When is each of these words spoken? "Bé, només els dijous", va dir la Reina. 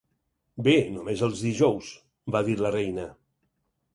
"Bé, 0.67 0.71
només 0.93 1.21
els 1.27 1.43
dijous", 1.49 1.91
va 2.37 2.43
dir 2.49 2.57
la 2.63 2.75
Reina. 2.79 3.07